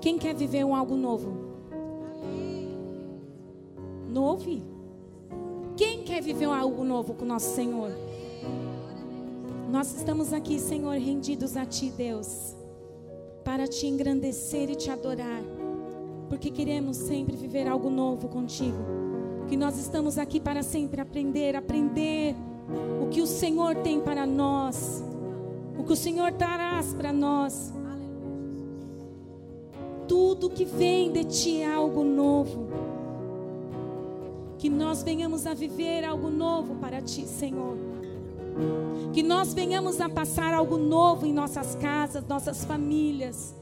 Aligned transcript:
Quem 0.00 0.16
quer 0.16 0.34
viver 0.34 0.64
um 0.64 0.74
algo 0.74 0.96
novo? 0.96 1.32
Novo? 4.08 4.62
Quem 5.76 6.04
quer 6.04 6.22
viver 6.22 6.46
um 6.46 6.52
algo 6.52 6.84
novo 6.84 7.14
com 7.14 7.24
o 7.24 7.28
nosso 7.28 7.54
Senhor? 7.54 7.90
Nós 9.70 9.94
estamos 9.96 10.32
aqui, 10.32 10.58
Senhor, 10.58 10.94
rendidos 10.94 11.56
a 11.56 11.66
Ti, 11.66 11.90
Deus, 11.90 12.54
para 13.44 13.66
Te 13.66 13.86
engrandecer 13.86 14.70
e 14.70 14.76
Te 14.76 14.90
adorar, 14.90 15.42
porque 16.28 16.50
queremos 16.50 16.96
sempre 16.96 17.36
viver 17.36 17.66
algo 17.66 17.90
novo 17.90 18.28
contigo. 18.28 18.78
Que 19.48 19.56
nós 19.56 19.78
estamos 19.78 20.16
aqui 20.16 20.38
para 20.38 20.62
sempre 20.62 21.00
aprender, 21.00 21.56
aprender 21.56 22.36
o 23.02 23.08
que 23.08 23.20
o 23.20 23.26
Senhor 23.26 23.76
tem 23.76 24.00
para 24.00 24.24
nós, 24.24 25.02
o 25.76 25.82
que 25.82 25.92
o 25.92 25.96
Senhor 25.96 26.32
traz 26.32 26.94
para 26.94 27.12
nós. 27.12 27.72
Tudo 30.08 30.50
que 30.50 30.64
vem 30.64 31.12
de 31.12 31.24
Ti 31.24 31.60
é 31.62 31.72
algo 31.72 32.02
novo. 32.02 32.66
Que 34.58 34.68
nós 34.68 35.02
venhamos 35.02 35.46
a 35.46 35.54
viver 35.54 36.04
algo 36.04 36.30
novo 36.30 36.74
para 36.76 37.00
Ti, 37.00 37.26
Senhor. 37.26 37.76
Que 39.12 39.22
nós 39.22 39.54
venhamos 39.54 40.00
a 40.00 40.08
passar 40.08 40.52
algo 40.52 40.76
novo 40.78 41.26
em 41.26 41.32
nossas 41.32 41.74
casas, 41.74 42.26
nossas 42.26 42.64
famílias. 42.64 43.54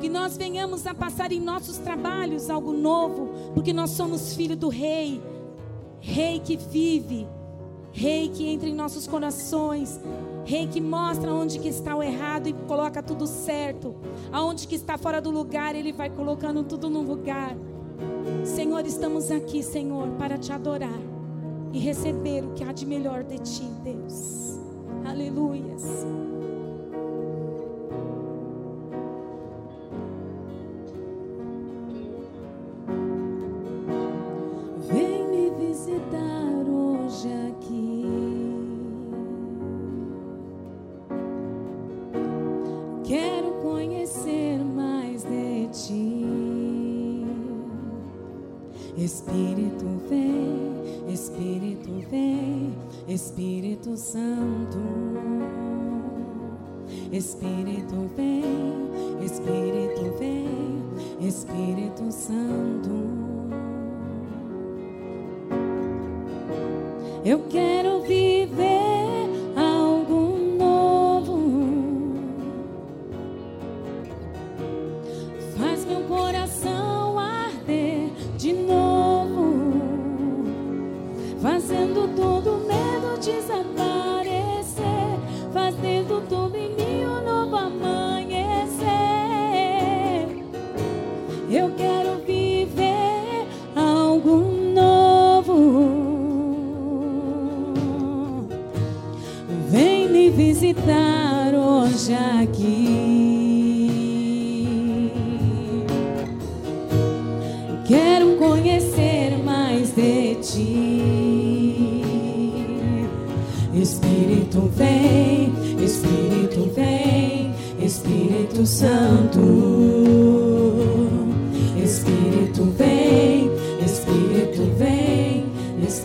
Que 0.00 0.08
nós 0.08 0.36
venhamos 0.36 0.86
a 0.86 0.94
passar 0.94 1.32
em 1.32 1.40
nossos 1.40 1.78
trabalhos 1.78 2.50
algo 2.50 2.72
novo, 2.72 3.30
porque 3.54 3.72
nós 3.72 3.90
somos 3.90 4.34
filho 4.34 4.56
do 4.56 4.68
Rei, 4.68 5.20
Rei 6.00 6.38
que 6.38 6.56
vive, 6.56 7.26
Rei 7.98 8.28
que 8.28 8.46
entra 8.46 8.68
em 8.68 8.74
nossos 8.76 9.08
corações, 9.08 10.00
Rei 10.44 10.68
que 10.68 10.80
mostra 10.80 11.34
onde 11.34 11.58
que 11.58 11.66
está 11.66 11.96
o 11.96 12.02
errado 12.02 12.48
e 12.48 12.52
coloca 12.52 13.02
tudo 13.02 13.26
certo, 13.26 13.96
aonde 14.30 14.68
que 14.68 14.76
está 14.76 14.96
fora 14.96 15.20
do 15.20 15.32
lugar, 15.32 15.74
Ele 15.74 15.92
vai 15.92 16.08
colocando 16.08 16.62
tudo 16.62 16.88
no 16.88 17.02
lugar. 17.02 17.56
Senhor, 18.44 18.86
estamos 18.86 19.32
aqui, 19.32 19.64
Senhor, 19.64 20.10
para 20.10 20.38
te 20.38 20.52
adorar 20.52 21.00
e 21.72 21.80
receber 21.80 22.44
o 22.44 22.52
que 22.52 22.62
há 22.62 22.70
de 22.70 22.86
melhor 22.86 23.24
de 23.24 23.38
ti, 23.38 23.64
Deus. 23.82 24.60
Aleluias. 25.04 26.06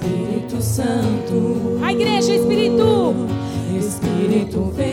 Espírito 0.04 0.62
Santo. 0.62 1.80
A 1.82 1.92
igreja, 1.94 2.36
Espírito. 2.36 3.16
Espírito 3.78 4.72
vem, 4.76 4.93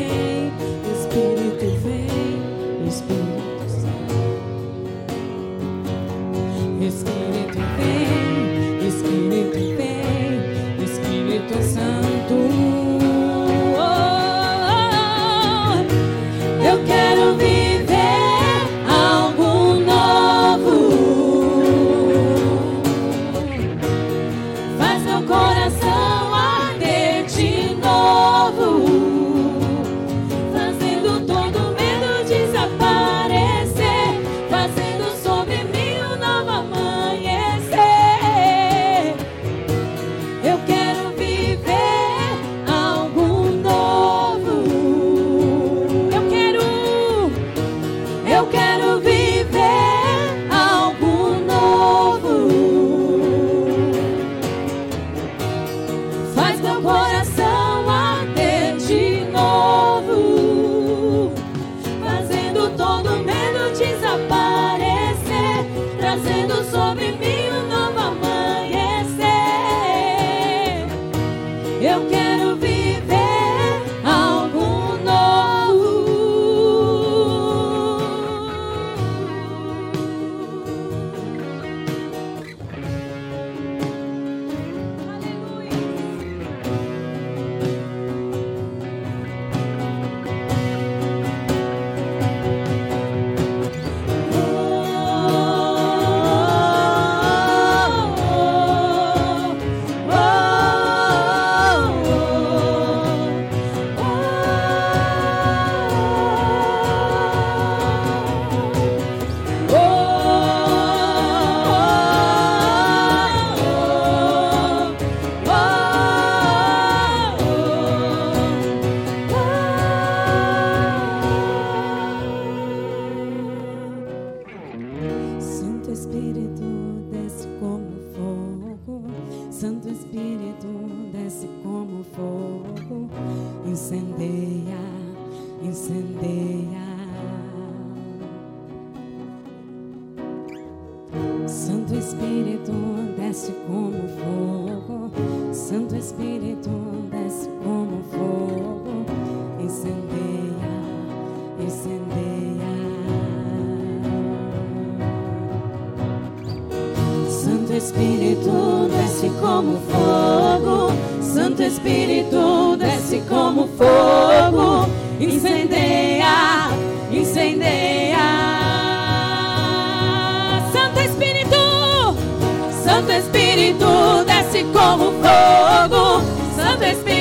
Santo 173.00 173.12
Espírito 173.12 174.24
desce 174.26 174.62
como 174.74 175.06
fogo. 175.12 176.20
Santo 176.54 176.84
Espírito 176.84 177.19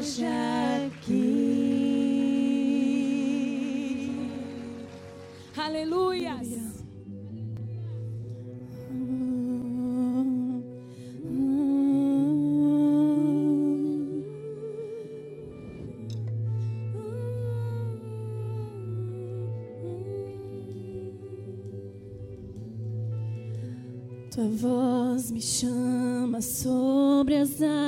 esteja 0.00 0.28
aqui. 0.86 1.90
Aleluias. 5.56 6.48
Tua 24.30 24.48
voz 24.48 25.30
me 25.30 25.42
chama 25.42 26.40
sobre 26.40 27.36
as 27.36 27.79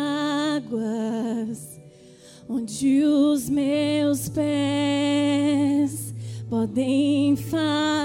hoje 2.83 3.05
os 3.05 3.49
meus 3.49 4.29
pés 4.29 6.13
podem 6.51 7.37
fazer. 7.37 8.02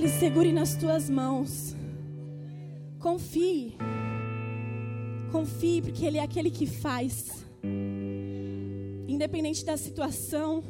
Ele 0.00 0.08
segure 0.08 0.50
nas 0.50 0.74
tuas 0.74 1.10
mãos. 1.10 1.76
Confie. 2.98 3.76
Confie, 5.30 5.82
porque 5.82 6.06
Ele 6.06 6.16
é 6.16 6.22
aquele 6.22 6.50
que 6.50 6.64
faz. 6.66 7.46
Independente 9.06 9.62
da 9.62 9.76
situação, 9.76 10.64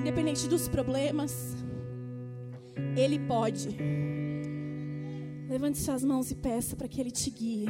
independente 0.00 0.46
dos 0.46 0.68
problemas, 0.68 1.56
Ele 2.96 3.18
pode. 3.18 3.76
Levante 5.48 5.78
suas 5.78 6.04
mãos 6.04 6.30
e 6.30 6.36
peça 6.36 6.76
para 6.76 6.86
que 6.86 7.00
Ele 7.00 7.10
te 7.10 7.30
guie. 7.30 7.66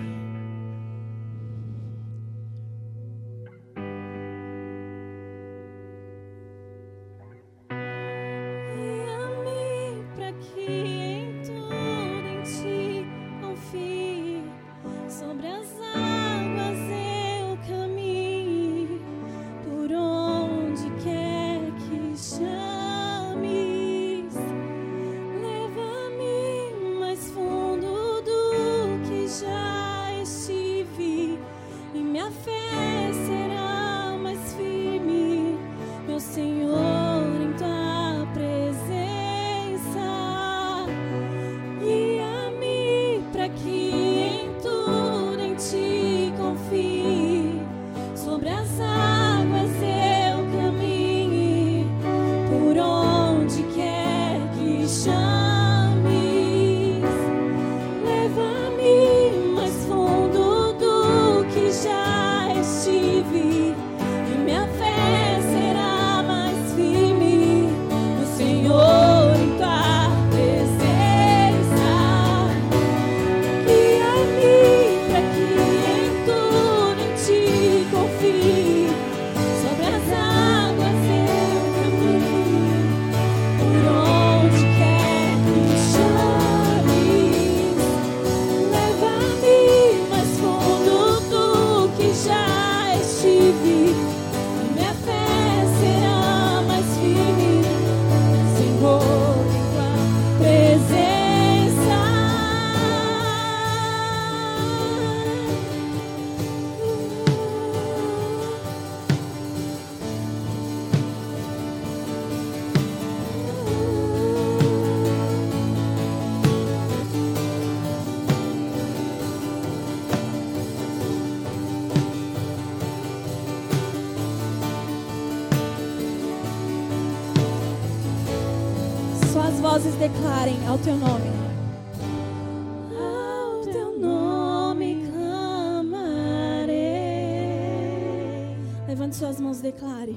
Levante 138.89 139.17
suas 139.17 139.39
mãos 139.39 139.59
e 139.59 139.65
declare. 139.65 140.17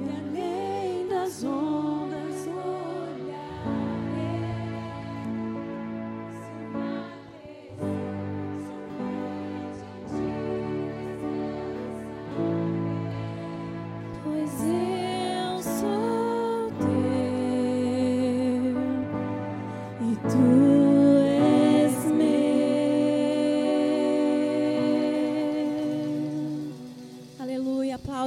E 0.00 0.28
além 0.28 1.08
das 1.08 1.44
ondas. 1.44 1.73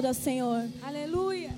Obrigada, 0.08 0.14
Senhor. 0.14 0.70
Aleluia. 0.82 1.54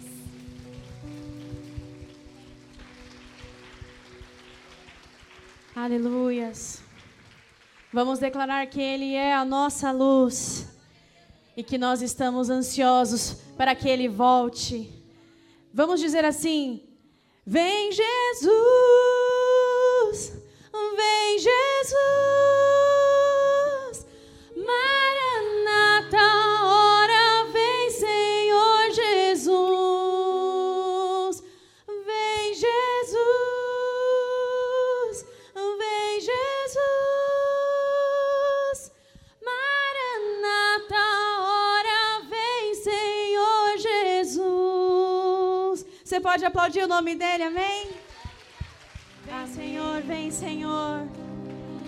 Aleluias. 5.75 6.81
Vamos 7.93 8.17
declarar 8.19 8.65
que 8.67 8.81
Ele 8.81 9.13
é 9.13 9.33
a 9.33 9.45
nossa 9.45 9.91
luz 9.91 10.67
e 11.55 11.63
que 11.63 11.77
nós 11.77 12.01
estamos 12.01 12.49
ansiosos 12.49 13.33
para 13.55 13.75
que 13.75 13.87
Ele 13.87 14.07
volte. 14.07 14.91
Vamos 15.71 15.99
dizer 15.99 16.25
assim: 16.25 16.81
Vem 17.45 17.91
Jesus, 17.91 18.49
vem 20.95 21.37
Jesus. 21.37 22.38
Pode 46.39 46.45
aplaudir 46.45 46.83
o 46.83 46.87
nome 46.87 47.15
dele, 47.15 47.43
amém? 47.43 47.89
Vem, 49.25 49.35
amém. 49.35 49.47
Senhor, 49.53 50.01
vem, 50.03 50.31
Senhor. 50.31 51.05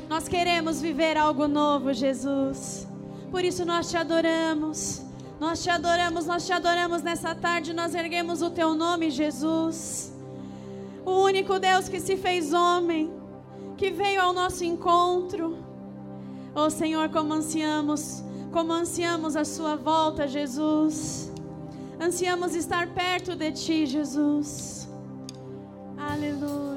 Nós 0.09 0.27
queremos 0.27 0.81
viver 0.81 1.15
algo 1.15 1.47
novo, 1.47 1.93
Jesus. 1.93 2.85
Por 3.29 3.45
isso 3.45 3.63
nós 3.63 3.89
te 3.89 3.95
adoramos. 3.95 5.03
Nós 5.39 5.63
te 5.63 5.69
adoramos, 5.69 6.25
nós 6.25 6.45
te 6.45 6.51
adoramos 6.51 7.01
nessa 7.01 7.33
tarde. 7.33 7.71
Nós 7.71 7.95
erguemos 7.95 8.41
o 8.41 8.49
teu 8.49 8.75
nome, 8.75 9.09
Jesus. 9.09 10.11
O 11.05 11.21
único 11.21 11.57
Deus 11.57 11.87
que 11.87 12.01
se 12.01 12.17
fez 12.17 12.51
homem, 12.51 13.09
que 13.77 13.89
veio 13.89 14.21
ao 14.21 14.33
nosso 14.33 14.65
encontro. 14.65 15.57
Oh 16.53 16.69
Senhor, 16.69 17.07
como 17.07 17.33
ansiamos, 17.33 18.21
como 18.51 18.73
ansiamos 18.73 19.37
a 19.37 19.45
sua 19.45 19.77
volta, 19.77 20.27
Jesus. 20.27 21.30
Ansiamos 22.01 22.55
estar 22.55 22.87
perto 22.95 23.35
de 23.35 23.51
ti, 23.51 23.85
Jesus. 23.85 24.89
Aleluia. 25.95 26.70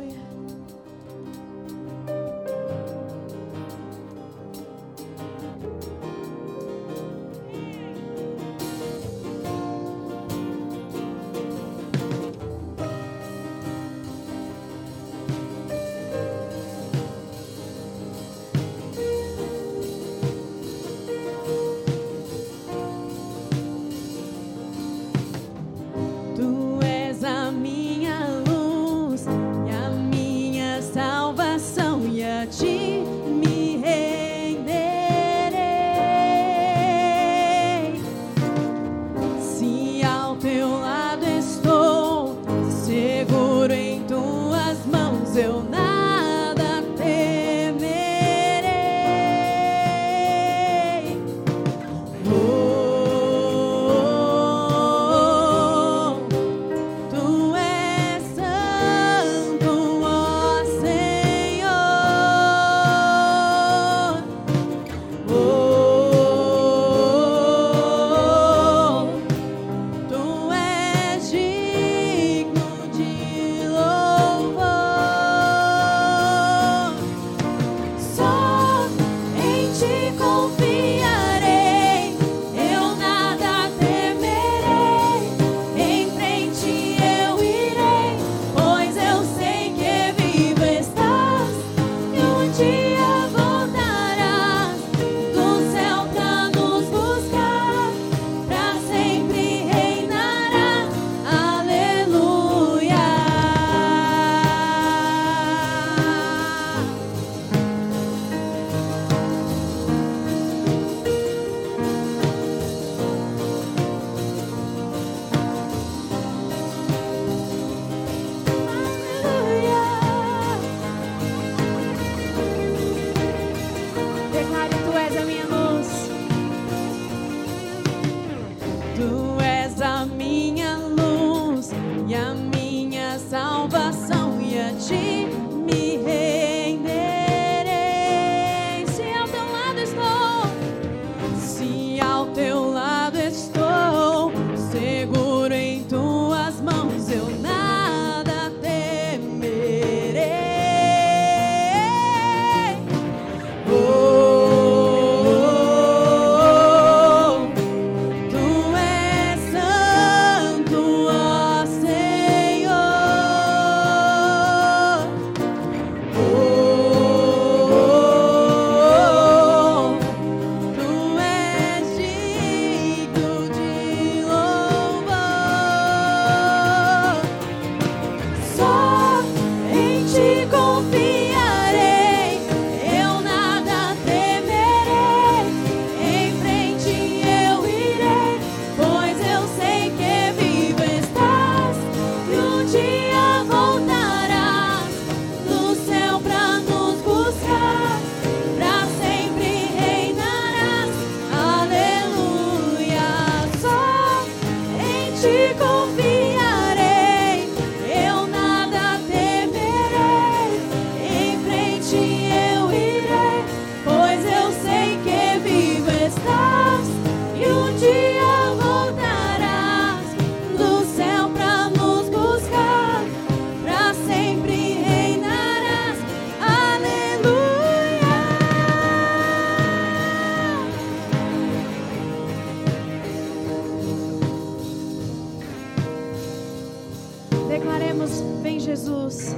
Jesus. 237.54 239.34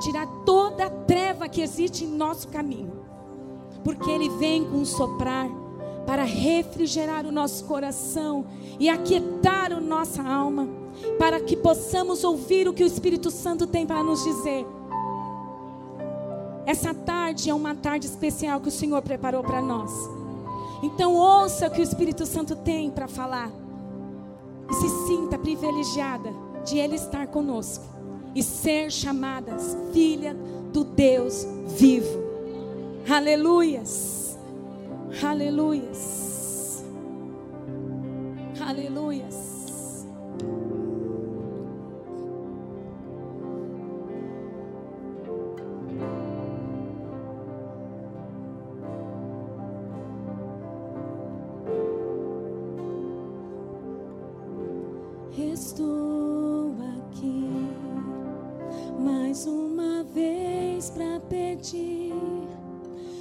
Tirar 0.00 0.26
toda 0.44 0.86
a 0.86 0.90
treva 0.90 1.48
que 1.48 1.60
existe 1.60 2.04
em 2.04 2.08
nosso 2.08 2.48
caminho. 2.48 2.92
Porque 3.84 4.10
Ele 4.10 4.28
vem 4.30 4.64
com 4.64 4.78
um 4.78 4.84
soprar 4.84 5.48
para 6.06 6.24
refrigerar 6.24 7.26
o 7.26 7.32
nosso 7.32 7.64
coração 7.66 8.46
e 8.78 8.88
aquietar 8.88 9.72
a 9.72 9.80
nossa 9.80 10.22
alma, 10.22 10.66
para 11.18 11.40
que 11.40 11.56
possamos 11.56 12.24
ouvir 12.24 12.66
o 12.66 12.72
que 12.72 12.82
o 12.82 12.86
Espírito 12.86 13.30
Santo 13.30 13.66
tem 13.66 13.86
para 13.86 14.02
nos 14.02 14.24
dizer. 14.24 14.66
Essa 16.66 16.92
tarde 16.92 17.50
é 17.50 17.54
uma 17.54 17.74
tarde 17.74 18.06
especial 18.06 18.60
que 18.60 18.68
o 18.68 18.72
Senhor 18.72 19.00
preparou 19.02 19.42
para 19.42 19.62
nós. 19.62 19.92
Então 20.82 21.14
ouça 21.14 21.68
o 21.68 21.70
que 21.70 21.80
o 21.80 21.84
Espírito 21.84 22.26
Santo 22.26 22.56
tem 22.56 22.90
para 22.90 23.06
falar. 23.06 23.50
E 24.70 24.74
se 24.74 24.88
sinta 25.06 25.38
privilegiada 25.38 26.32
de 26.64 26.78
Ele 26.78 26.96
estar 26.96 27.26
conosco 27.26 27.99
e 28.34 28.42
ser 28.42 28.90
chamadas 28.90 29.76
filha 29.92 30.34
do 30.72 30.84
Deus 30.84 31.46
vivo. 31.76 32.20
Aleluias. 33.08 34.38
Aleluias. 35.22 36.84
Aleluias. 38.60 39.50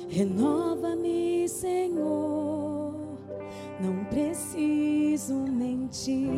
Renova-me, 0.10 1.48
Senhor. 1.48 2.96
Não 3.80 4.04
preciso 4.06 5.36
mentir. 5.36 6.32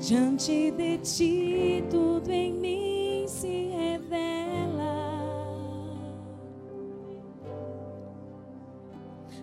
Diante 0.00 0.72
de 0.72 0.98
ti, 0.98 1.84
tudo 1.88 2.30
em 2.30 2.52
mim 2.52 3.24
se 3.28 3.68
revela. 3.68 5.14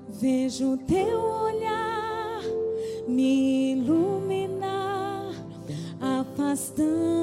Vejo 0.10 0.78
teu 0.86 1.20
olhar 1.20 2.42
me 3.08 3.72
iluminar, 3.72 5.32
afastando 6.00 7.21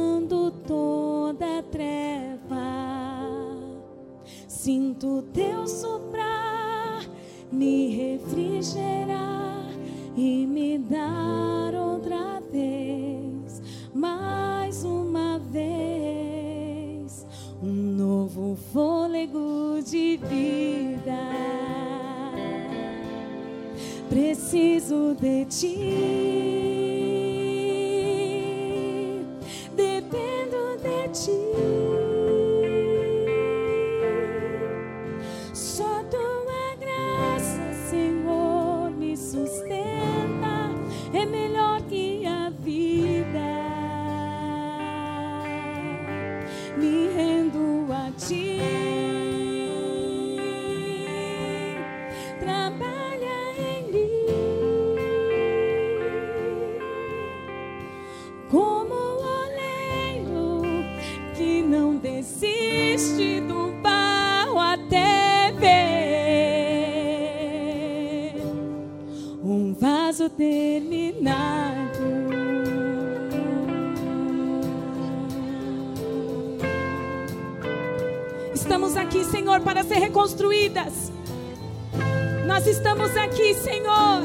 Sinto 4.99 5.23
teu 5.33 5.65
soprar, 5.69 7.05
me 7.53 7.95
refrigerar 7.95 9.71
e 10.17 10.45
me 10.45 10.77
dar 10.77 11.73
outra 11.73 12.43
vez, 12.51 13.63
mais 13.95 14.83
uma 14.83 15.39
vez, 15.39 17.25
um 17.63 17.73
novo 17.73 18.59
fôlego 18.73 19.81
de 19.85 20.17
vida. 20.17 21.13
Preciso 24.09 25.15
de 25.15 25.45
ti. 25.45 26.58
Senhor, 79.59 79.61
para 79.61 79.83
ser 79.83 79.99
reconstruídas. 79.99 81.13
Nós 82.47 82.67
estamos 82.67 83.17
aqui, 83.17 83.55
Senhor. 83.55 84.23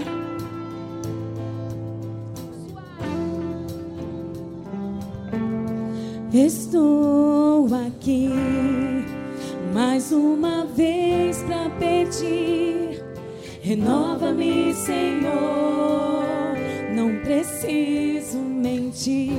Estou 6.33 7.67
aqui 7.87 8.29
mais 9.73 10.11
uma 10.11 10.65
vez 10.65 11.43
para 11.43 11.69
pedir. 11.71 13.03
Renova-me, 13.61 14.73
Senhor. 14.73 16.23
Não 16.95 17.19
preciso 17.21 18.37
mentir. 18.37 19.31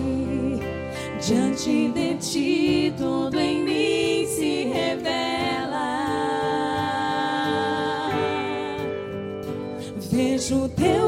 Diante 1.27 1.89
de 1.89 2.15
ti, 2.17 2.95
tudo 2.99 3.39
em 3.39 3.54
vejo 10.45 10.69
teu 10.77 11.04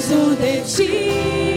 preciso 0.00 0.34
de 0.36 0.62
ti. 0.62 1.49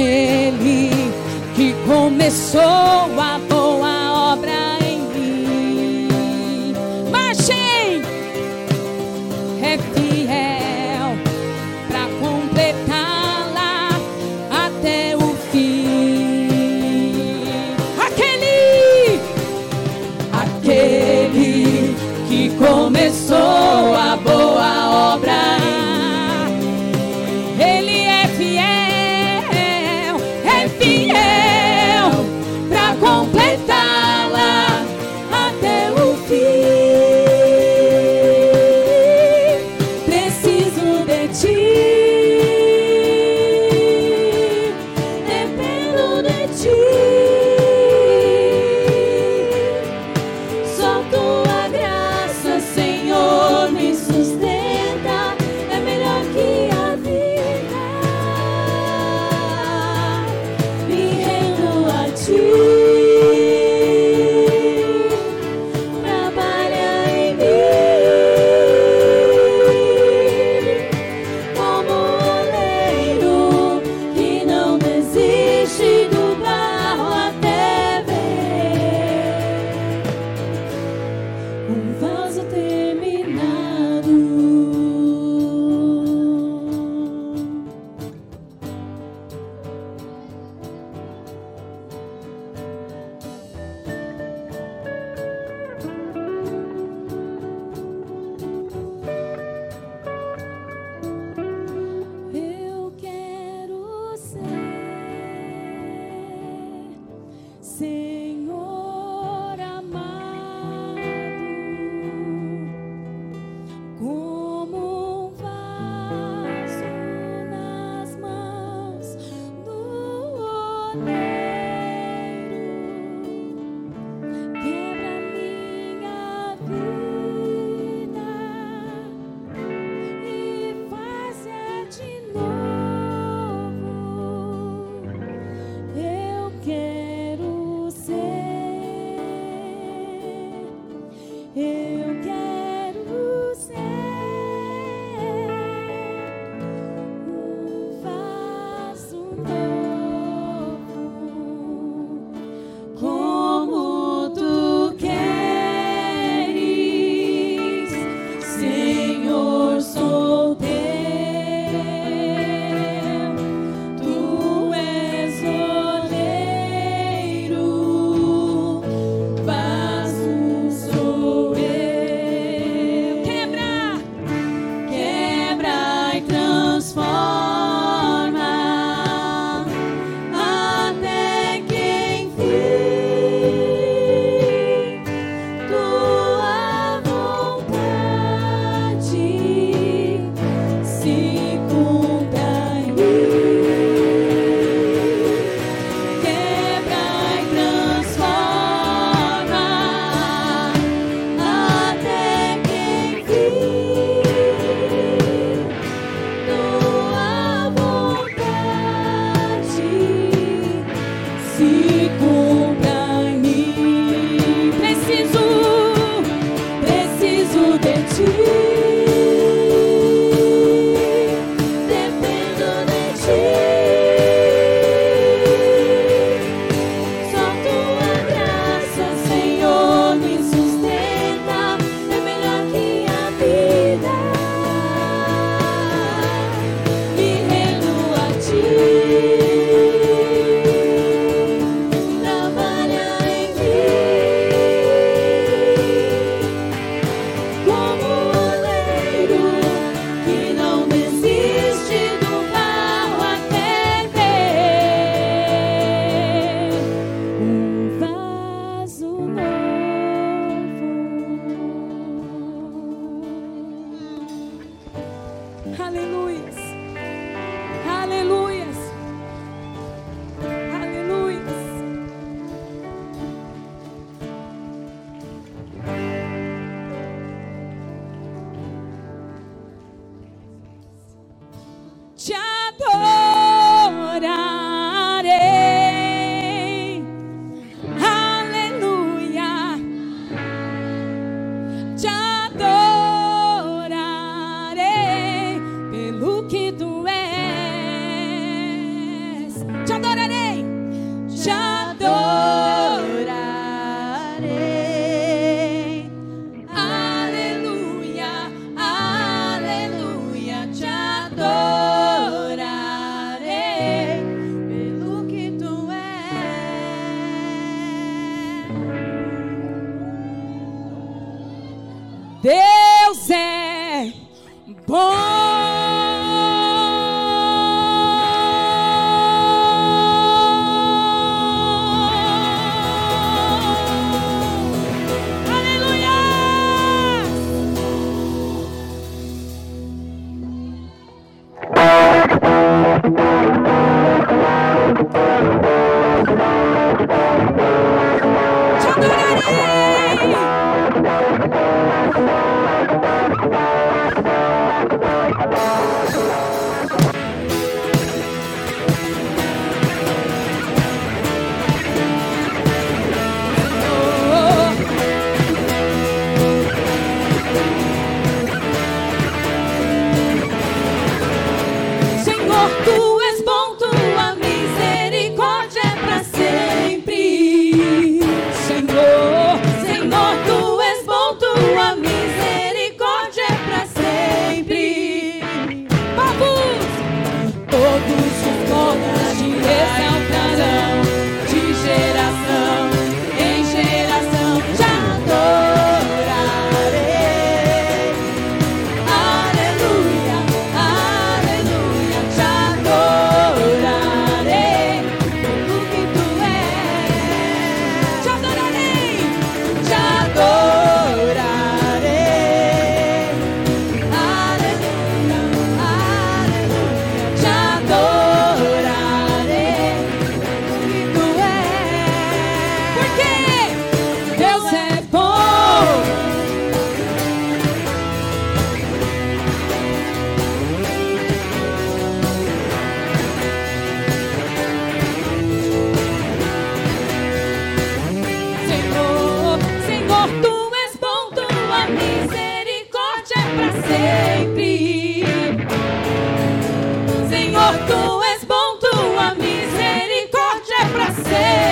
É 0.00 0.52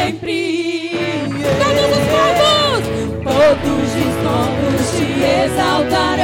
sempre. 0.07 0.91
Todos 1.59 1.89
os 1.91 2.05
povos, 2.15 2.83
todos 3.25 3.89
os 4.05 4.15
povos 4.23 4.87
te 4.97 5.09
exaltarão, 5.45 6.16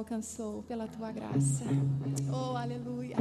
alcançou 0.00 0.62
pela 0.62 0.86
tua 0.86 1.12
graça. 1.12 1.64
Oh, 2.32 2.56
aleluia. 2.56 3.16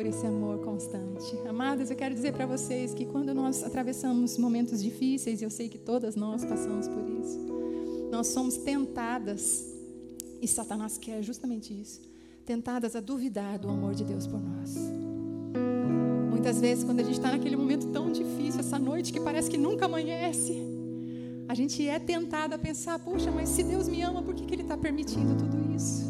Por 0.00 0.06
esse 0.06 0.26
amor 0.26 0.60
constante. 0.60 1.36
Amadas, 1.46 1.90
eu 1.90 1.96
quero 1.96 2.14
dizer 2.14 2.32
para 2.32 2.46
vocês 2.46 2.94
que 2.94 3.04
quando 3.04 3.34
nós 3.34 3.62
atravessamos 3.62 4.38
momentos 4.38 4.82
difíceis, 4.82 5.42
eu 5.42 5.50
sei 5.50 5.68
que 5.68 5.76
todas 5.76 6.16
nós 6.16 6.42
passamos 6.42 6.88
por 6.88 7.06
isso, 7.06 7.38
nós 8.10 8.28
somos 8.28 8.56
tentadas, 8.56 9.62
e 10.40 10.48
Satanás 10.48 10.96
quer 10.96 11.22
justamente 11.22 11.78
isso 11.78 12.00
tentadas 12.46 12.96
a 12.96 13.00
duvidar 13.00 13.58
do 13.58 13.68
amor 13.68 13.94
de 13.94 14.02
Deus 14.02 14.26
por 14.26 14.40
nós. 14.40 14.74
Muitas 16.30 16.58
vezes, 16.58 16.82
quando 16.82 17.00
a 17.00 17.02
gente 17.02 17.16
está 17.16 17.32
naquele 17.32 17.54
momento 17.54 17.88
tão 17.88 18.10
difícil, 18.10 18.60
essa 18.60 18.78
noite 18.78 19.12
que 19.12 19.20
parece 19.20 19.50
que 19.50 19.58
nunca 19.58 19.84
amanhece, 19.84 20.62
a 21.46 21.54
gente 21.54 21.86
é 21.86 21.98
tentado 21.98 22.54
a 22.54 22.58
pensar: 22.58 22.98
puxa, 23.00 23.30
mas 23.30 23.50
se 23.50 23.62
Deus 23.62 23.86
me 23.86 24.00
ama, 24.00 24.22
por 24.22 24.34
que, 24.34 24.46
que 24.46 24.54
Ele 24.54 24.62
está 24.62 24.78
permitindo 24.78 25.36
tudo 25.36 25.74
isso? 25.76 26.06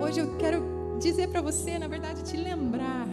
Hoje 0.00 0.20
eu 0.20 0.36
quero 0.36 0.73
dizer 0.98 1.28
para 1.28 1.40
você, 1.40 1.78
na 1.78 1.88
verdade, 1.88 2.22
te 2.22 2.36
lembrar 2.36 3.08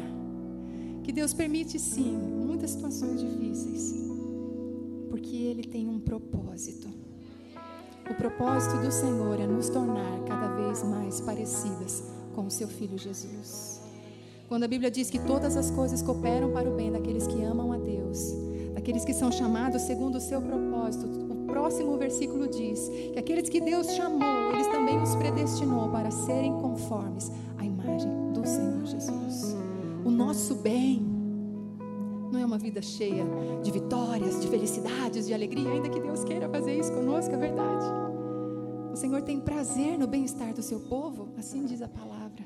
que 1.03 1.11
Deus 1.11 1.34
permite 1.34 1.79
sim 1.79 2.15
muitas 2.15 2.71
situações 2.71 3.19
difíceis, 3.19 3.93
porque 5.09 5.36
Ele 5.36 5.63
tem 5.63 5.88
um 5.88 5.99
propósito. 5.99 6.88
O 8.09 8.13
propósito 8.15 8.77
do 8.82 8.91
Senhor 8.91 9.39
é 9.39 9.47
nos 9.47 9.69
tornar 9.69 10.23
cada 10.25 10.47
vez 10.55 10.84
mais 10.84 11.21
parecidas 11.21 12.03
com 12.36 12.45
o 12.45 12.51
Seu 12.51 12.67
Filho 12.67 12.97
Jesus. 12.97 13.82
Quando 14.47 14.63
a 14.63 14.67
Bíblia 14.67 14.91
diz 14.91 15.09
que 15.09 15.19
todas 15.19 15.55
as 15.55 15.71
coisas 15.71 16.01
cooperam 16.01 16.51
para 16.51 16.69
o 16.69 16.75
bem 16.75 16.91
daqueles 16.91 17.25
que 17.25 17.41
amam 17.41 17.71
a 17.71 17.77
Deus, 17.77 18.34
daqueles 18.73 19.05
que 19.05 19.13
são 19.13 19.32
chamados 19.32 19.84
segundo 19.84 20.15
o 20.15 20.19
seu 20.19 20.41
propósito. 20.41 21.05
O 21.05 21.45
próximo 21.45 21.97
versículo 21.97 22.49
diz 22.49 22.89
que 23.13 23.17
aqueles 23.17 23.47
que 23.47 23.61
Deus 23.61 23.91
chamou, 23.91 24.51
eles 24.51 24.67
também 24.67 25.01
os 25.01 25.15
predestinou 25.15 25.89
para 25.89 26.11
serem 26.11 26.51
conformes 26.53 27.32
à 27.57 27.65
imagem 27.84 28.32
do 28.34 28.45
Senhor 28.45 28.86
Jesus. 28.86 29.55
O 30.05 30.09
nosso 30.09 30.55
bem 30.55 31.01
não 32.32 32.39
é 32.39 32.45
uma 32.45 32.57
vida 32.57 32.82
cheia 32.82 33.25
de 33.61 33.71
vitórias, 33.71 34.39
de 34.41 34.47
felicidades, 34.47 35.27
de 35.27 35.34
alegria, 35.34 35.69
ainda 35.69 35.89
que 35.89 35.99
Deus 35.99 36.23
queira 36.23 36.47
fazer 36.49 36.77
isso 36.77 36.91
conosco, 36.93 37.34
é 37.34 37.38
verdade. 37.38 37.86
O 38.93 38.95
Senhor 38.95 39.21
tem 39.21 39.39
prazer 39.39 39.97
no 39.97 40.07
bem-estar 40.07 40.53
do 40.53 40.61
seu 40.61 40.79
povo, 40.79 41.29
assim 41.38 41.65
diz 41.65 41.82
a 41.82 41.88
palavra. 41.88 42.45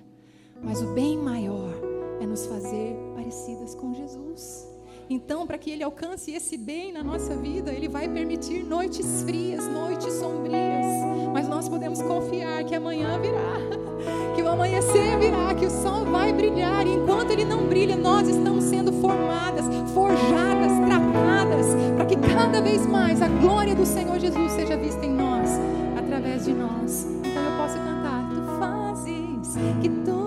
Mas 0.64 0.82
o 0.82 0.94
bem 0.94 1.18
maior 1.18 1.74
é 2.20 2.26
nos 2.26 2.46
fazer 2.46 2.96
parecidas 3.16 3.76
com 3.76 3.94
Jesus. 3.94 4.75
Então, 5.10 5.46
para 5.46 5.58
que 5.58 5.70
Ele 5.70 5.84
alcance 5.84 6.32
esse 6.32 6.58
bem 6.58 6.92
na 6.92 7.04
nossa 7.04 7.36
vida, 7.36 7.72
Ele 7.72 7.88
vai 7.88 8.10
permitir 8.10 8.64
noites 8.64 9.22
frias, 9.22 9.68
noites 9.68 10.12
sombrias. 10.14 10.86
Mas 11.32 11.48
nós 11.48 11.70
podemos 11.70 12.02
confiar 12.02 12.64
que 12.64 12.74
amanhã 12.74 13.20
virá, 13.20 13.60
que 14.36 14.42
o 14.42 14.50
amanhecer 14.50 15.20
virá, 15.20 15.54
que 15.54 15.66
o 15.66 15.70
sol 15.70 16.06
vai 16.06 16.34
brilhar. 16.34 16.88
E 16.88 16.94
enquanto 16.94 17.32
ele 17.32 17.46
não 17.46 17.68
brilha, 17.68 17.96
nós 17.96 18.28
estamos 18.28 18.64
sendo 18.64 18.92
formadas, 18.94 19.66
forjadas, 19.94 20.72
tratadas, 20.88 21.68
para 21.96 22.06
que 22.06 22.16
cada 22.16 22.60
vez 22.60 22.88
mais 22.88 23.22
a 23.22 23.28
glória 23.28 23.76
do 23.76 23.86
Senhor 23.86 24.20
Jesus 24.20 24.54
seja 24.54 24.76
vista 24.76 25.06
em 25.06 25.12
nós, 25.12 25.52
através 25.98 26.46
de 26.46 26.54
nós. 26.54 27.06
Então 27.20 27.44
eu 27.44 27.58
posso 27.58 27.78
cantar: 27.78 28.28
Tu 28.30 28.60
fazes 28.60 29.56
que 29.82 29.90
tudo 29.90 30.25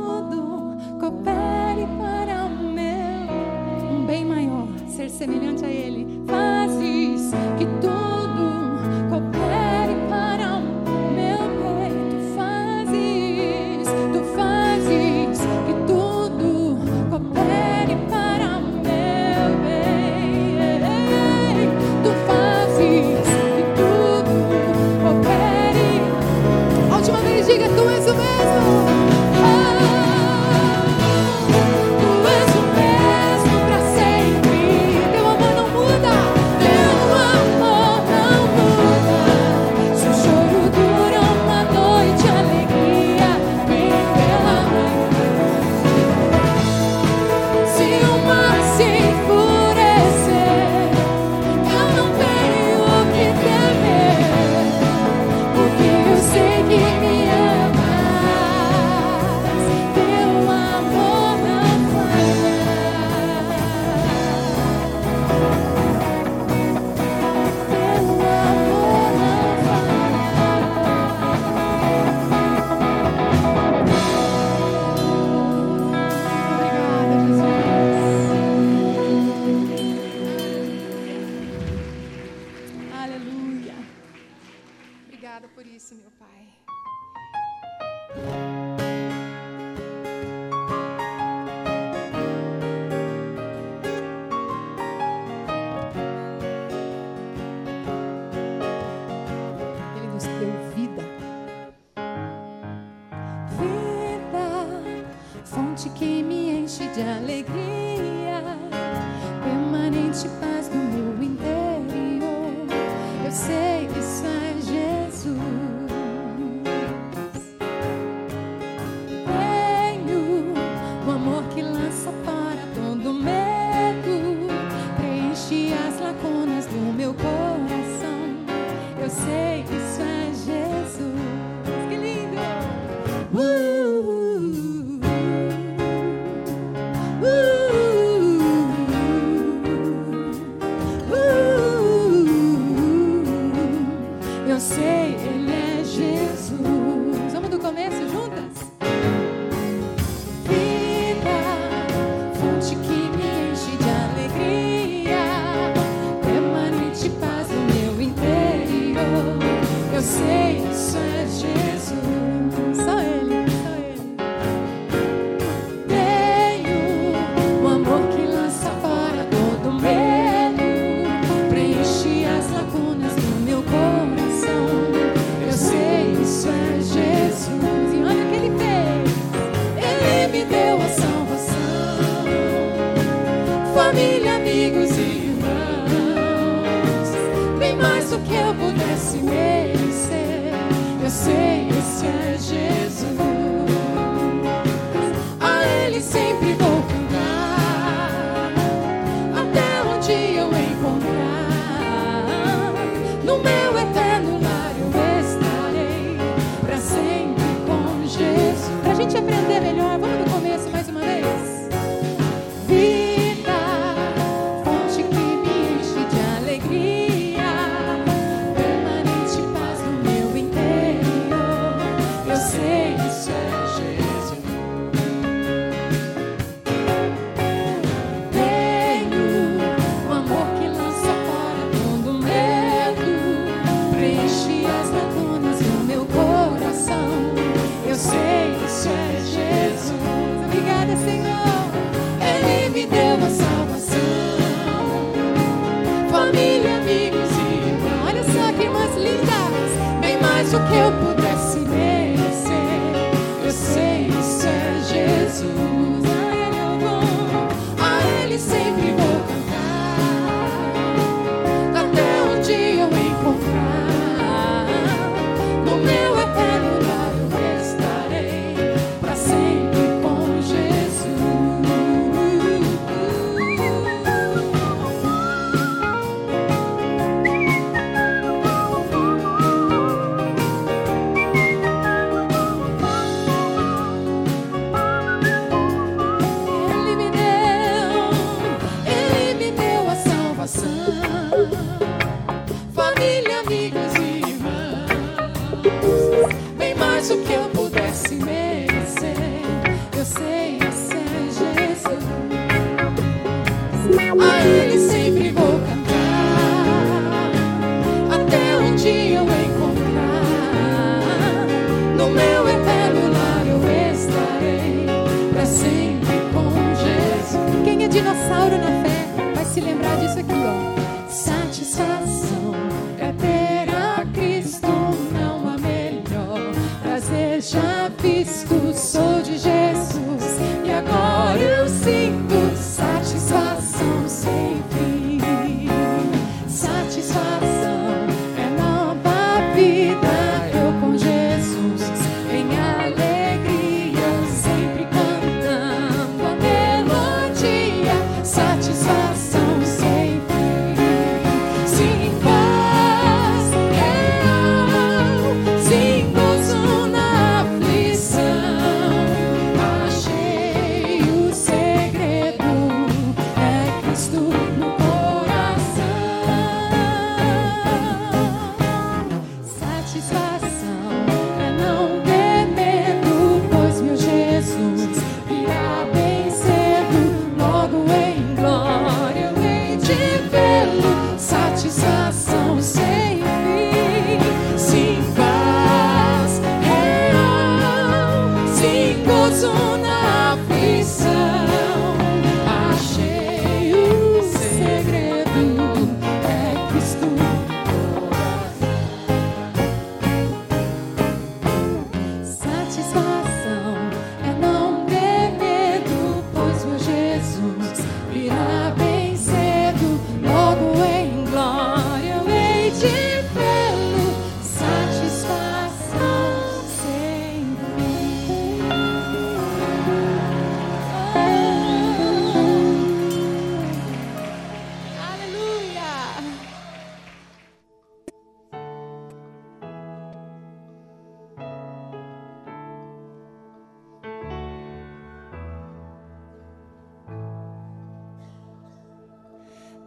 ser 4.98 5.10
semelhante 5.10 5.64
a 5.64 5.70
Ele. 5.70 6.04
Fazes 6.26 7.30
que 7.56 7.64
tudo 7.80 8.17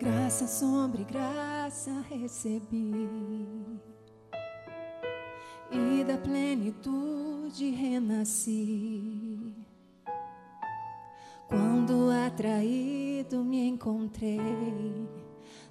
Graça 0.02 0.48
sobre 0.48 1.04
graça 1.04 1.92
recebi, 2.10 3.08
e 5.70 6.04
da 6.04 6.18
plenitude 6.18 7.70
renasci. 7.70 9.54
Quando 11.48 12.10
atraído 12.10 13.44
me 13.44 13.68
encontrei 13.68 14.40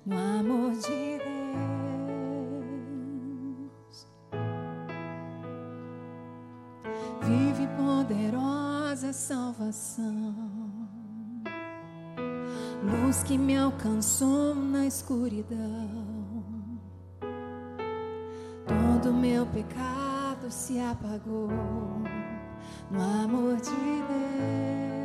no 0.07 0.17
amor 0.17 0.75
de 0.75 1.19
Deus. 1.19 1.29
Vive 7.21 7.67
poderosa 7.77 9.13
salvação 9.13 10.20
luz 12.83 13.23
que 13.23 13.37
me 13.37 13.57
alcançou 13.57 14.55
na 14.55 14.87
escuridão. 14.87 15.59
Todo 18.67 19.13
meu 19.13 19.47
pecado 19.47 20.51
se 20.51 20.79
apagou 20.79 21.49
no 22.91 23.03
amor 23.25 23.57
de 23.57 23.71
Deus. 23.71 25.00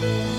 Deus. 0.00 0.37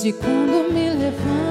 Desde 0.00 0.12
quando 0.12 0.72
me 0.72 0.94
levanto 0.94 1.47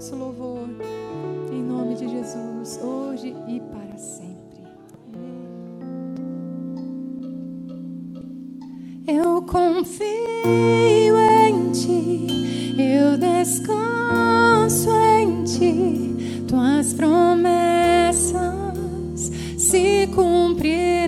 nosso 0.00 0.16
louvor. 0.16 0.66
Em 1.52 1.62
nome 1.62 1.94
de 1.94 2.08
Jesus, 2.08 2.80
hoje 2.82 3.36
e 3.46 3.60
para 3.60 3.98
sempre. 3.98 4.64
Eu 9.06 9.42
confio 9.42 10.00
em 11.18 11.70
ti, 11.72 12.26
eu 12.80 13.18
descanso 13.18 14.88
em 15.18 15.44
ti, 15.44 16.44
tuas 16.48 16.94
promessas 16.94 18.40
se 19.58 20.06
cumprirão. 20.14 20.99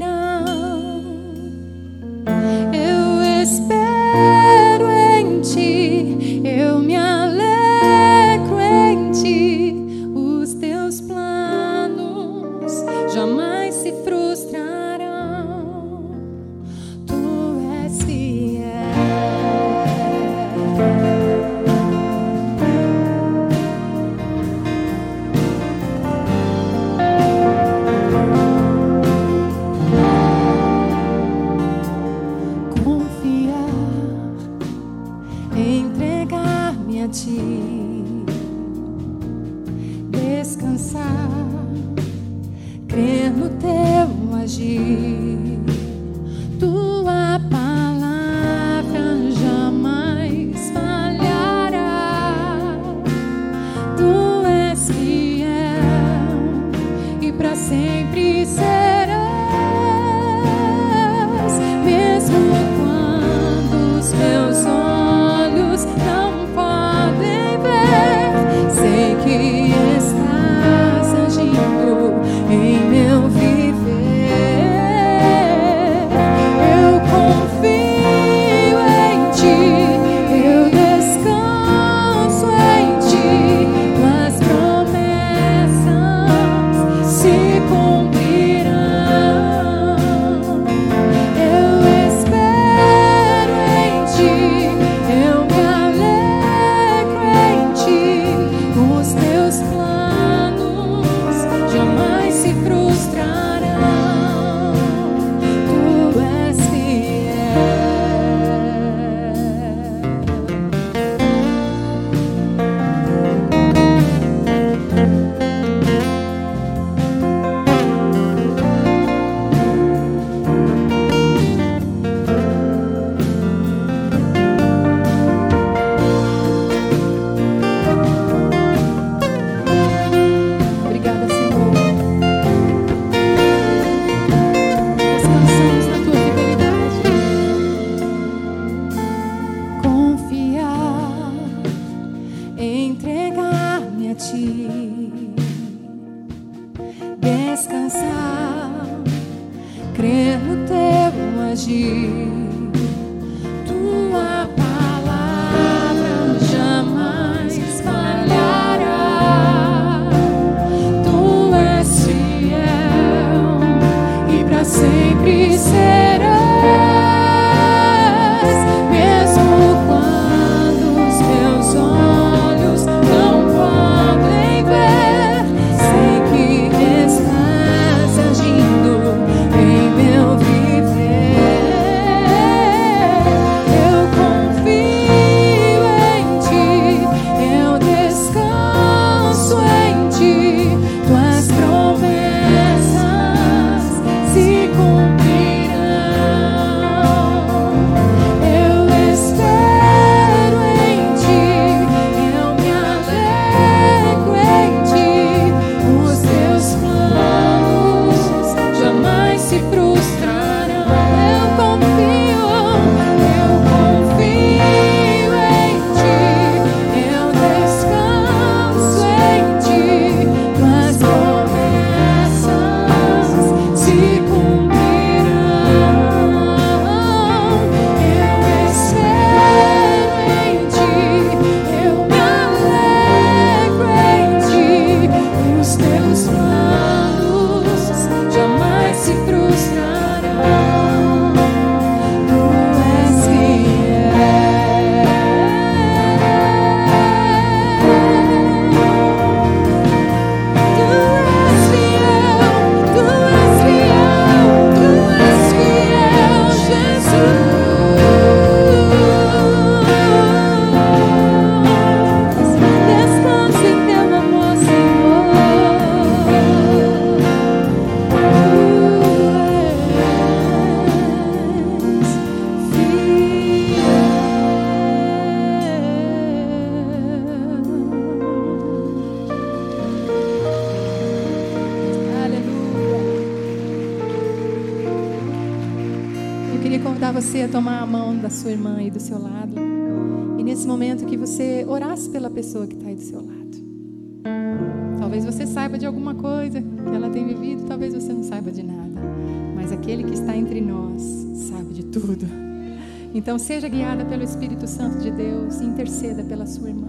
Seja 303.53 303.69
guiada 303.69 304.03
pelo 304.07 304.23
Espírito 304.23 304.67
Santo 304.67 304.99
de 305.01 305.11
Deus 305.11 305.61
e 305.61 305.65
interceda 305.67 306.25
pela 306.25 306.47
sua 306.47 306.71
irmã. 306.71 306.89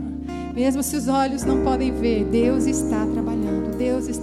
Mesmo 0.56 0.81
se 0.81 0.95
os 0.95 1.10
olhos 1.10 1.44
não 1.44 1.61
podem 1.61 1.91
ver, 1.91 2.23
Deus 2.23 2.65
está 2.68 3.06
trabalhando, 3.06 3.77
Deus 3.77 4.07
está 4.07 4.22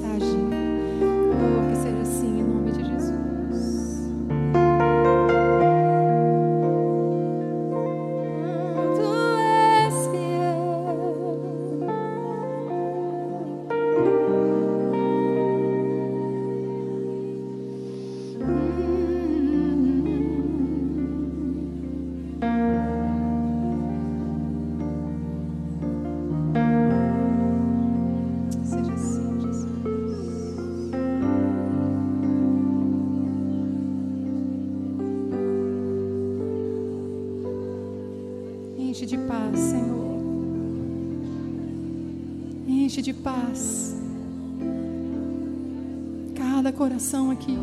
coração 47.01 47.31
aqui. 47.31 47.59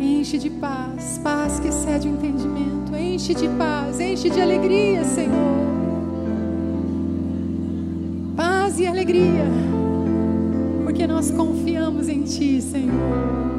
Enche 0.00 0.38
de 0.38 0.48
paz, 0.48 1.20
paz 1.22 1.60
que 1.60 1.68
excede 1.68 2.08
o 2.08 2.12
entendimento. 2.12 2.96
Enche 2.96 3.34
de 3.34 3.46
paz, 3.48 4.00
enche 4.00 4.30
de 4.30 4.40
alegria, 4.40 5.04
Senhor. 5.04 5.34
Paz 8.34 8.80
e 8.80 8.86
alegria, 8.86 9.44
porque 10.82 11.06
nós 11.06 11.30
confiamos 11.30 12.08
em 12.08 12.22
Ti, 12.22 12.62
Senhor. 12.62 13.53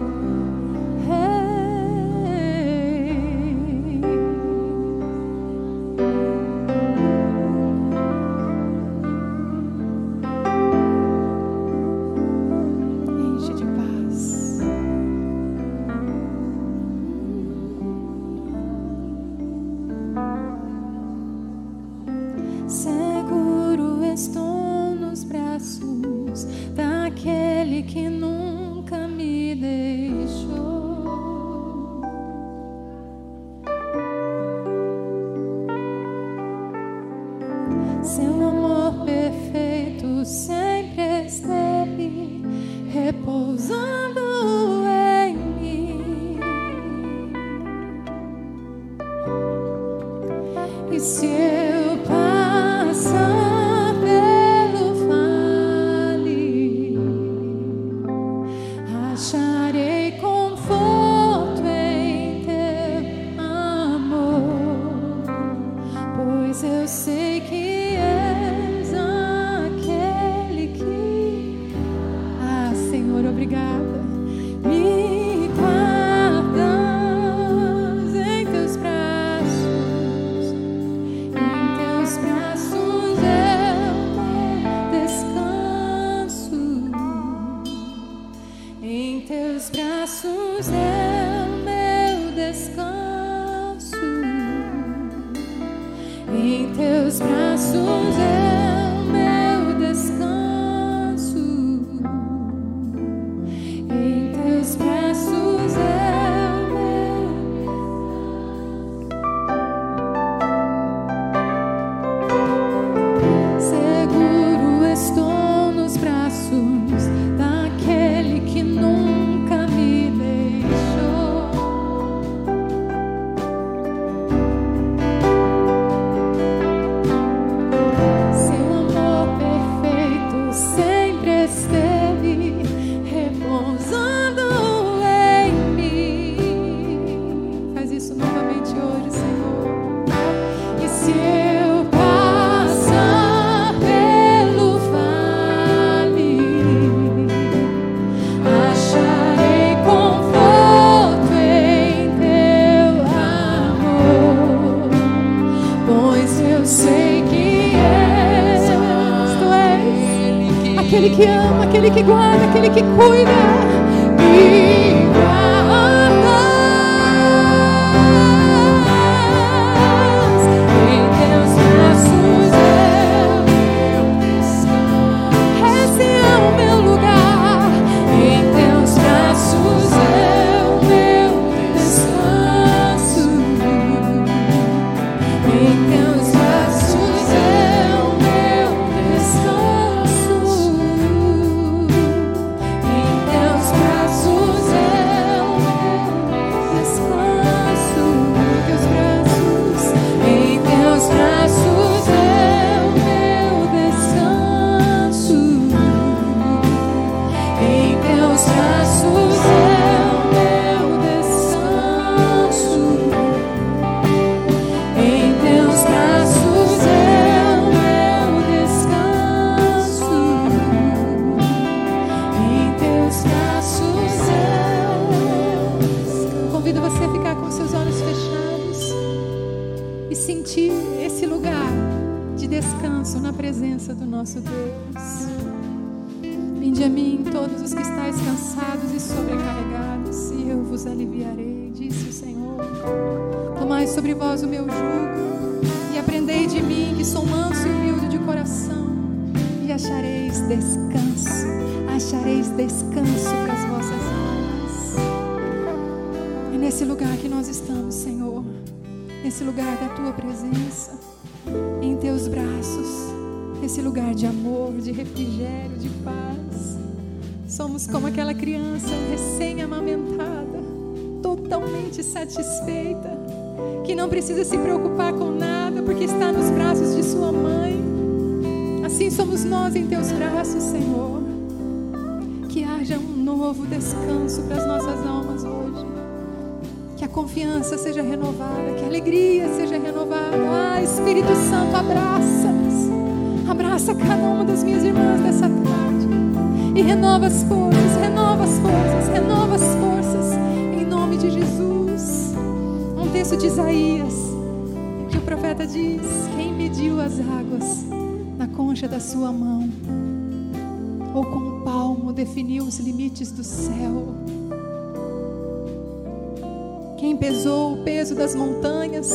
Montanhas, 318.36 319.12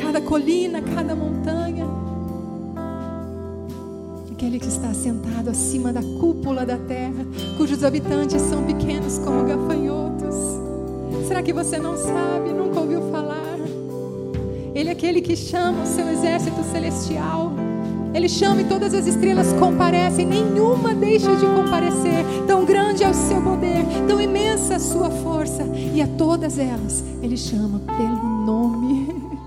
cada 0.00 0.20
colina, 0.20 0.80
cada 0.80 1.14
montanha. 1.14 1.86
Aquele 4.30 4.58
que 4.58 4.68
está 4.68 4.92
sentado 4.94 5.50
acima 5.50 5.92
da 5.92 6.02
cúpula 6.20 6.64
da 6.64 6.78
terra, 6.78 7.24
cujos 7.56 7.84
habitantes 7.84 8.40
são 8.42 8.64
pequenos 8.64 9.18
como 9.18 9.44
gafanhotos. 9.44 10.34
Será 11.28 11.42
que 11.42 11.52
você 11.52 11.78
não 11.78 11.96
sabe, 11.96 12.52
nunca 12.52 12.80
ouviu 12.80 13.02
falar? 13.10 13.58
Ele 14.74 14.88
é 14.88 14.92
aquele 14.92 15.20
que 15.20 15.36
chama 15.36 15.82
o 15.82 15.86
seu 15.86 16.08
exército 16.08 16.62
celestial. 16.64 17.51
Ele 18.14 18.28
chama 18.28 18.60
e 18.60 18.64
todas 18.64 18.92
as 18.92 19.06
estrelas 19.06 19.52
comparecem, 19.54 20.26
nenhuma 20.26 20.94
deixa 20.94 21.34
de 21.34 21.46
comparecer. 21.46 22.24
Tão 22.46 22.64
grande 22.64 23.02
é 23.02 23.08
o 23.08 23.14
seu 23.14 23.40
poder, 23.40 23.84
tão 24.06 24.20
imensa 24.20 24.76
a 24.76 24.78
sua 24.78 25.10
força, 25.10 25.64
e 25.64 26.00
a 26.02 26.06
todas 26.06 26.58
elas 26.58 27.02
ele 27.22 27.36
chama 27.36 27.80
pelo 27.80 28.44
nome. 28.44 29.22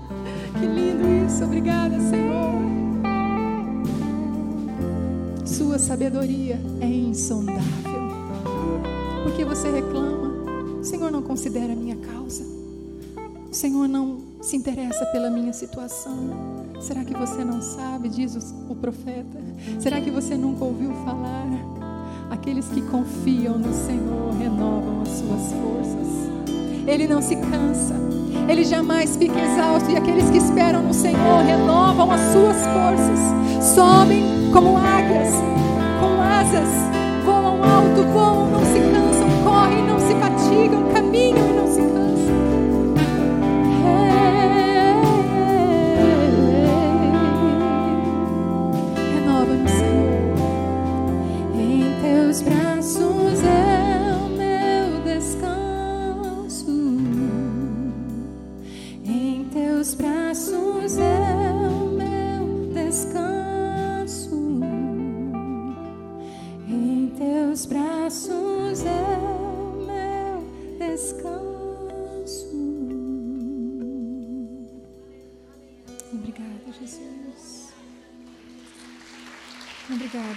Que 0.58 0.64
lindo 0.64 1.06
isso, 1.26 1.44
obrigada, 1.44 2.00
Senhor. 2.00 2.54
Sua 5.44 5.78
sabedoria 5.78 6.58
é 6.80 6.86
insondável. 6.86 8.08
Por 9.22 9.32
que 9.32 9.44
você 9.44 9.70
reclama? 9.70 10.32
O 10.80 10.82
Senhor 10.82 11.10
não 11.10 11.20
considera 11.20 11.74
a 11.74 11.76
minha 11.76 11.96
causa. 11.96 12.42
O 13.50 13.54
Senhor 13.54 13.86
não 13.86 14.25
se 14.40 14.56
interessa 14.56 15.04
pela 15.06 15.30
minha 15.30 15.52
situação. 15.52 16.66
Será 16.80 17.04
que 17.04 17.14
você 17.14 17.44
não 17.44 17.60
sabe, 17.60 18.08
diz 18.08 18.54
o, 18.68 18.74
profeta? 18.74 19.38
Será 19.78 20.00
que 20.00 20.10
você 20.10 20.36
nunca 20.36 20.64
ouviu 20.64 20.92
falar? 21.04 21.46
Aqueles 22.30 22.68
que 22.68 22.82
confiam 22.82 23.58
no 23.58 23.72
Senhor 23.72 24.32
renovam 24.38 25.02
as 25.02 25.08
suas 25.08 25.52
forças. 25.52 26.86
Ele 26.86 27.06
não 27.06 27.20
se 27.20 27.36
cansa, 27.36 27.94
ele 28.48 28.64
jamais 28.64 29.16
fica 29.16 29.38
exausto. 29.38 29.90
E 29.90 29.96
aqueles 29.96 30.30
que 30.30 30.38
esperam 30.38 30.82
no 30.82 30.94
Senhor 30.94 31.42
renovam 31.44 32.10
as 32.12 32.20
suas 32.32 32.56
forças, 32.66 33.64
sobem 33.74 34.22
como 34.52 34.76
águias, 34.76 35.32
com 36.00 36.20
asas, 36.20 36.68
voam 37.24 37.62
alto, 37.62 38.02
voam, 38.12 38.50
não 38.50 38.64
se 38.64 38.80
cansam, 38.80 39.28
correm, 39.44 39.86
não 39.86 39.98
se 39.98 40.14
fatigam, 40.14 40.92
caminham 40.92 41.45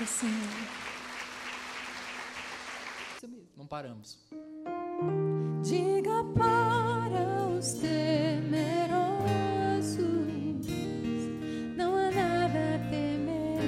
Senhor. 0.10 0.34
Não 3.56 3.66
paramos. 3.68 4.18
Diga 5.64 6.24
para 6.36 7.48
os 7.58 7.74
temerosos: 7.74 8.98
não 11.78 11.96
há 11.96 12.12
nada 12.12 12.76
a 12.76 12.80
temer. 12.90 13.60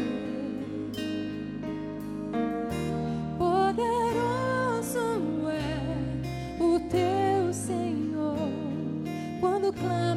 Poderoso 3.37 4.99
é 5.49 6.61
o 6.61 6.79
teu 6.89 7.53
Senhor 7.53 8.37
quando 9.39 9.71
clama 9.73 10.10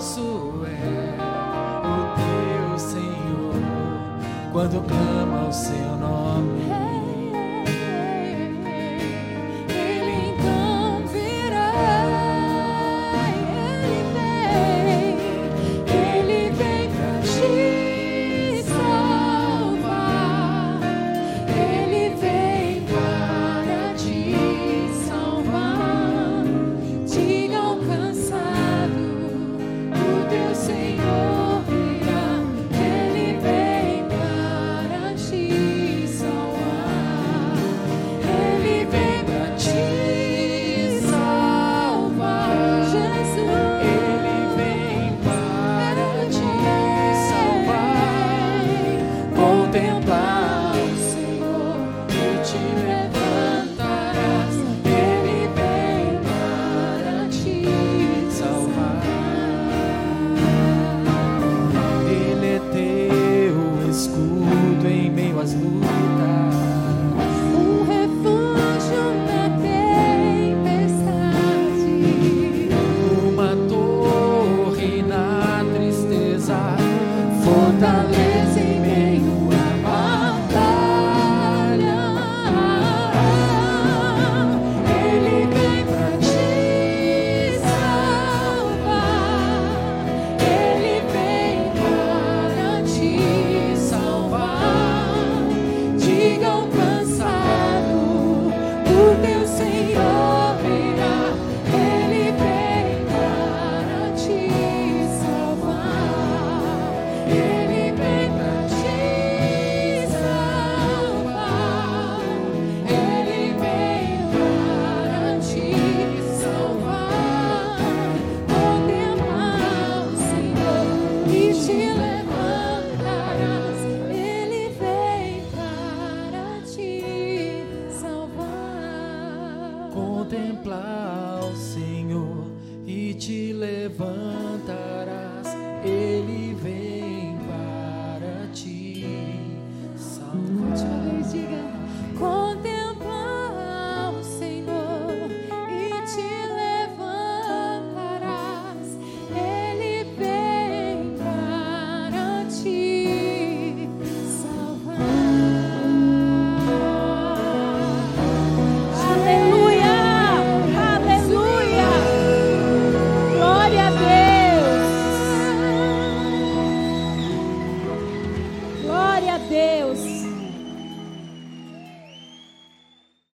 Poderoso 0.00 0.64
é 0.64 1.18
o 1.84 1.98
teu 2.16 2.78
Senhor 2.78 3.54
quando 4.50 4.80
clama 4.88 5.46
o 5.46 5.52
seu 5.52 5.96
nome. 5.98 6.89